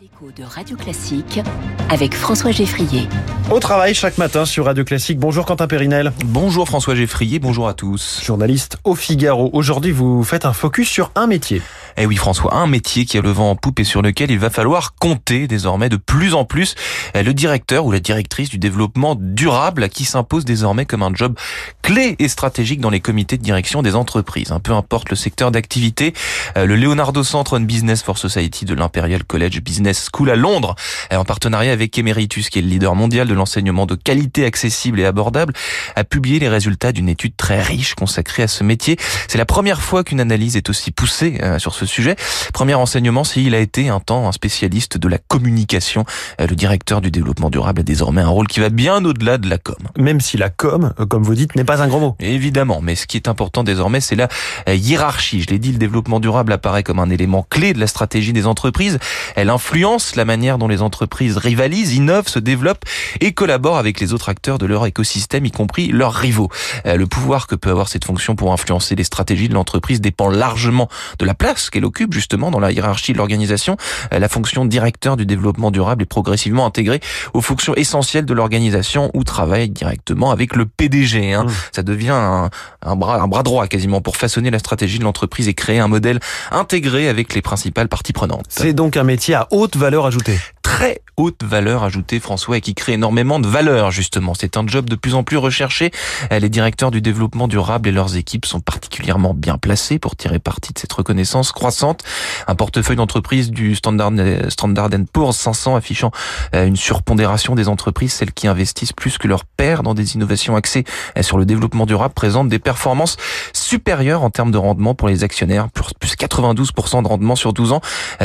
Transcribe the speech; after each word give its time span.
L'écho 0.00 0.30
de 0.30 0.44
Radio 0.44 0.76
Classique 0.76 1.40
avec 1.88 2.14
François 2.14 2.52
Geffrier. 2.52 3.08
Au 3.50 3.58
travail 3.58 3.94
chaque 3.94 4.16
matin 4.16 4.44
sur 4.44 4.66
Radio 4.66 4.84
Classique. 4.84 5.18
Bonjour 5.18 5.44
Quentin 5.44 5.66
Périnel. 5.66 6.12
Bonjour 6.26 6.68
François 6.68 6.94
Geffrier, 6.94 7.40
bonjour 7.40 7.66
à 7.66 7.74
tous. 7.74 8.20
Journaliste 8.22 8.78
au 8.84 8.94
Figaro. 8.94 9.50
Aujourd'hui, 9.52 9.90
vous 9.90 10.22
faites 10.22 10.44
un 10.44 10.52
focus 10.52 10.88
sur 10.88 11.10
un 11.16 11.26
métier. 11.26 11.62
Eh 12.00 12.06
oui 12.06 12.14
François, 12.14 12.54
un 12.54 12.68
métier 12.68 13.04
qui 13.06 13.18
a 13.18 13.20
le 13.20 13.32
vent 13.32 13.50
en 13.50 13.56
poupe 13.56 13.80
et 13.80 13.84
sur 13.84 14.02
lequel 14.02 14.30
il 14.30 14.38
va 14.38 14.50
falloir 14.50 14.94
compter 14.94 15.48
désormais 15.48 15.88
de 15.88 15.96
plus 15.96 16.32
en 16.32 16.44
plus. 16.44 16.76
Le 17.12 17.32
directeur 17.34 17.86
ou 17.86 17.90
la 17.90 17.98
directrice 17.98 18.48
du 18.48 18.58
développement 18.58 19.16
durable 19.18 19.88
qui 19.88 20.04
s'impose 20.04 20.44
désormais 20.44 20.86
comme 20.86 21.02
un 21.02 21.12
job 21.12 21.36
clé 21.82 22.14
et 22.20 22.28
stratégique 22.28 22.80
dans 22.80 22.90
les 22.90 23.00
comités 23.00 23.36
de 23.36 23.42
direction 23.42 23.82
des 23.82 23.96
entreprises. 23.96 24.54
Peu 24.62 24.74
importe 24.74 25.10
le 25.10 25.16
secteur 25.16 25.50
d'activité, 25.50 26.14
le 26.54 26.76
Leonardo 26.76 27.24
Centre 27.24 27.58
on 27.58 27.62
Business 27.62 28.04
for 28.04 28.16
Society 28.16 28.64
de 28.64 28.74
l'Imperial 28.74 29.24
College 29.24 29.60
Business 29.60 30.08
School 30.14 30.30
à 30.30 30.36
Londres, 30.36 30.76
en 31.10 31.24
partenariat 31.24 31.72
avec 31.72 31.98
Emeritus, 31.98 32.48
qui 32.48 32.60
est 32.60 32.62
le 32.62 32.68
leader 32.68 32.94
mondial 32.94 33.26
de 33.26 33.34
l'enseignement 33.34 33.86
de 33.86 33.96
qualité 33.96 34.44
accessible 34.44 35.00
et 35.00 35.04
abordable, 35.04 35.52
a 35.96 36.04
publié 36.04 36.38
les 36.38 36.48
résultats 36.48 36.92
d'une 36.92 37.08
étude 37.08 37.34
très 37.36 37.60
riche 37.60 37.94
consacrée 37.94 38.44
à 38.44 38.48
ce 38.48 38.62
métier. 38.62 38.96
C'est 39.26 39.38
la 39.38 39.46
première 39.46 39.82
fois 39.82 40.04
qu'une 40.04 40.20
analyse 40.20 40.56
est 40.56 40.70
aussi 40.70 40.92
poussée 40.92 41.40
sur 41.58 41.74
ce 41.74 41.87
sujet. 41.88 42.16
Premier 42.52 42.74
enseignement, 42.74 43.24
s'il 43.24 43.54
a 43.54 43.58
été 43.58 43.88
un 43.88 44.00
temps 44.00 44.28
un 44.28 44.32
spécialiste 44.32 44.98
de 44.98 45.08
la 45.08 45.18
communication. 45.18 46.04
Le 46.38 46.54
directeur 46.54 47.00
du 47.00 47.10
développement 47.10 47.50
durable 47.50 47.80
a 47.80 47.84
désormais 47.84 48.22
un 48.22 48.28
rôle 48.28 48.46
qui 48.46 48.60
va 48.60 48.68
bien 48.68 49.04
au-delà 49.04 49.38
de 49.38 49.48
la 49.48 49.58
com. 49.58 49.76
Même 49.96 50.20
si 50.20 50.36
la 50.36 50.50
com, 50.50 50.92
comme 51.08 51.22
vous 51.22 51.34
dites, 51.34 51.56
n'est 51.56 51.64
pas 51.64 51.82
un 51.82 51.88
grand 51.88 52.00
mot. 52.00 52.16
Évidemment, 52.20 52.80
mais 52.82 52.94
ce 52.94 53.06
qui 53.06 53.16
est 53.16 53.28
important 53.28 53.64
désormais, 53.64 54.00
c'est 54.00 54.16
la 54.16 54.28
hiérarchie. 54.66 55.42
Je 55.42 55.48
l'ai 55.48 55.58
dit, 55.58 55.72
le 55.72 55.78
développement 55.78 56.20
durable 56.20 56.52
apparaît 56.52 56.82
comme 56.82 56.98
un 56.98 57.10
élément 57.10 57.46
clé 57.48 57.72
de 57.72 57.80
la 57.80 57.86
stratégie 57.86 58.32
des 58.32 58.46
entreprises. 58.46 58.98
Elle 59.36 59.50
influence 59.50 60.16
la 60.16 60.24
manière 60.24 60.58
dont 60.58 60.68
les 60.68 60.82
entreprises 60.82 61.36
rivalisent, 61.36 61.94
innovent, 61.94 62.28
se 62.28 62.38
développent 62.38 62.84
et 63.20 63.32
collaborent 63.32 63.78
avec 63.78 64.00
les 64.00 64.12
autres 64.12 64.28
acteurs 64.28 64.58
de 64.58 64.66
leur 64.66 64.86
écosystème, 64.86 65.46
y 65.46 65.50
compris 65.50 65.88
leurs 65.88 66.14
rivaux. 66.14 66.48
Le 66.84 67.06
pouvoir 67.06 67.46
que 67.46 67.54
peut 67.54 67.70
avoir 67.70 67.88
cette 67.88 68.04
fonction 68.04 68.36
pour 68.36 68.52
influencer 68.52 68.94
les 68.94 69.04
stratégies 69.04 69.48
de 69.48 69.54
l'entreprise 69.54 70.00
dépend 70.00 70.28
largement 70.28 70.88
de 71.18 71.24
la 71.24 71.34
place 71.34 71.70
qu'elle 71.78 71.84
occupe 71.84 72.12
justement 72.12 72.50
dans 72.50 72.58
la 72.58 72.72
hiérarchie 72.72 73.12
de 73.12 73.18
l'organisation. 73.18 73.76
La 74.10 74.28
fonction 74.28 74.64
de 74.64 74.70
directeur 74.70 75.16
du 75.16 75.26
développement 75.26 75.70
durable 75.70 76.02
est 76.02 76.06
progressivement 76.06 76.66
intégrée 76.66 77.00
aux 77.34 77.40
fonctions 77.40 77.74
essentielles 77.76 78.24
de 78.26 78.34
l'organisation 78.34 79.10
où 79.14 79.22
travaille 79.22 79.70
directement 79.70 80.32
avec 80.32 80.56
le 80.56 80.66
PDG. 80.66 81.34
Hein. 81.34 81.44
Mmh. 81.44 81.52
Ça 81.72 81.82
devient 81.82 82.10
un, 82.10 82.50
un, 82.82 82.96
bras, 82.96 83.20
un 83.20 83.28
bras 83.28 83.44
droit 83.44 83.66
quasiment 83.68 84.00
pour 84.00 84.16
façonner 84.16 84.50
la 84.50 84.58
stratégie 84.58 84.98
de 84.98 85.04
l'entreprise 85.04 85.46
et 85.48 85.54
créer 85.54 85.78
un 85.78 85.88
modèle 85.88 86.18
intégré 86.50 87.08
avec 87.08 87.34
les 87.34 87.42
principales 87.42 87.88
parties 87.88 88.12
prenantes. 88.12 88.46
C'est 88.48 88.72
donc 88.72 88.96
un 88.96 89.04
métier 89.04 89.34
à 89.34 89.46
haute 89.50 89.76
valeur 89.76 90.06
ajoutée 90.06 90.38
très 90.78 91.02
haute 91.16 91.42
valeur 91.42 91.82
ajoutée, 91.82 92.20
François, 92.20 92.58
et 92.58 92.60
qui 92.60 92.72
crée 92.72 92.92
énormément 92.92 93.40
de 93.40 93.48
valeur, 93.48 93.90
justement. 93.90 94.34
C'est 94.34 94.56
un 94.56 94.64
job 94.64 94.88
de 94.88 94.94
plus 94.94 95.16
en 95.16 95.24
plus 95.24 95.36
recherché. 95.36 95.90
Les 96.30 96.48
directeurs 96.48 96.92
du 96.92 97.00
développement 97.00 97.48
durable 97.48 97.88
et 97.88 97.92
leurs 97.92 98.14
équipes 98.14 98.46
sont 98.46 98.60
particulièrement 98.60 99.34
bien 99.34 99.58
placés 99.58 99.98
pour 99.98 100.14
tirer 100.14 100.38
parti 100.38 100.72
de 100.72 100.78
cette 100.78 100.92
reconnaissance 100.92 101.50
croissante. 101.50 102.04
Un 102.46 102.54
portefeuille 102.54 102.94
d'entreprise 102.94 103.50
du 103.50 103.74
Standard, 103.74 104.12
Standard 104.50 104.90
Poor's 105.12 105.36
500 105.36 105.74
affichant 105.74 106.12
une 106.52 106.76
surpondération 106.76 107.56
des 107.56 107.66
entreprises, 107.66 108.12
celles 108.12 108.32
qui 108.32 108.46
investissent 108.46 108.92
plus 108.92 109.18
que 109.18 109.26
leurs 109.26 109.46
pairs 109.46 109.82
dans 109.82 109.94
des 109.94 110.14
innovations 110.14 110.54
axées 110.54 110.84
sur 111.22 111.38
le 111.38 111.44
développement 111.44 111.86
durable, 111.86 112.14
présentent 112.14 112.50
des 112.50 112.60
performances 112.60 113.16
supérieures 113.52 114.22
en 114.22 114.30
termes 114.30 114.52
de 114.52 114.58
rendement 114.58 114.94
pour 114.94 115.08
les 115.08 115.24
actionnaires, 115.24 115.70
plus 115.98 116.14
92% 116.14 117.02
de 117.02 117.08
rendement 117.08 117.34
sur 117.34 117.52
12 117.52 117.72
ans 117.72 117.80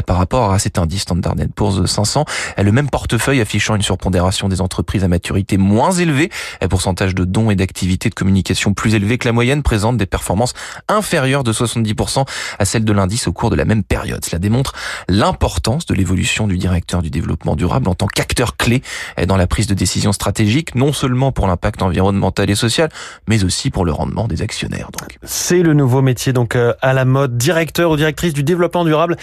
par 0.05 0.17
rapport 0.17 0.51
à 0.51 0.59
cet 0.59 0.77
indice 0.77 1.01
Standard 1.01 1.33
Poor's 1.55 1.83
500. 1.87 2.25
Le 2.57 2.71
même 2.71 2.89
portefeuille 2.89 3.41
affichant 3.41 3.75
une 3.75 3.81
surpondération 3.81 4.49
des 4.49 4.61
entreprises 4.61 5.03
à 5.03 5.07
maturité 5.07 5.57
moins 5.57 5.91
élevée, 5.91 6.29
un 6.61 6.67
pourcentage 6.67 7.15
de 7.15 7.25
dons 7.25 7.49
et 7.49 7.55
d'activités 7.55 8.09
de 8.09 8.15
communication 8.15 8.73
plus 8.73 8.95
élevé 8.95 9.17
que 9.17 9.27
la 9.27 9.33
moyenne 9.33 9.63
présente 9.63 9.97
des 9.97 10.05
performances 10.05 10.53
inférieures 10.87 11.43
de 11.43 11.53
70% 11.53 12.25
à 12.59 12.65
celles 12.65 12.85
de 12.85 12.93
l'indice 12.93 13.27
au 13.27 13.33
cours 13.33 13.49
de 13.49 13.55
la 13.55 13.65
même 13.65 13.83
période. 13.83 14.23
Cela 14.23 14.39
démontre 14.39 14.73
l'importance 15.07 15.85
de 15.85 15.93
l'évolution 15.93 16.47
du 16.47 16.57
directeur 16.57 17.01
du 17.01 17.09
développement 17.09 17.55
durable 17.55 17.89
en 17.89 17.95
tant 17.95 18.07
qu'acteur 18.07 18.57
clé 18.57 18.81
dans 19.27 19.37
la 19.37 19.47
prise 19.47 19.67
de 19.67 19.73
décision 19.73 20.13
stratégique, 20.13 20.75
non 20.75 20.93
seulement 20.93 21.31
pour 21.31 21.47
l'impact 21.47 21.81
environnemental 21.81 22.49
et 22.49 22.55
social, 22.55 22.89
mais 23.27 23.43
aussi 23.43 23.69
pour 23.69 23.85
le 23.85 23.91
rendement 23.91 24.27
des 24.27 24.41
actionnaires. 24.41 24.89
C'est 25.23 25.61
le 25.61 25.73
nouveau 25.73 26.01
métier 26.01 26.33
donc 26.33 26.55
euh, 26.55 26.73
à 26.81 26.93
la 26.93 27.05
mode, 27.05 27.37
directeur 27.37 27.91
ou 27.91 27.97
directrice 27.97 28.33
du 28.33 28.43
développement 28.43 28.85
durable. 28.85 29.17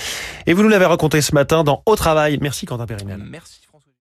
Et 0.47 0.53
vous 0.53 0.63
nous 0.63 0.69
l'avez 0.69 0.87
raconté 0.87 1.21
ce 1.21 1.35
matin 1.35 1.65
dans 1.65 1.83
Au 1.87 1.97
Travail. 1.97 2.39
Merci 2.41 2.67
Quentin 2.67 2.87
Merci. 3.19 3.61